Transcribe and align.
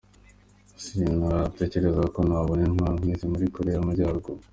“Si 0.83 0.95
natekerezaga 1.19 2.07
ko 2.15 2.19
nabona 2.29 2.61
intwaro 2.69 2.95
nkizi 2.99 3.25
muri 3.31 3.45
Koreya 3.55 3.75
y’Amajyaruguru.” 3.79 4.41